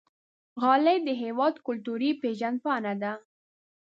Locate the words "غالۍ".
0.61-0.97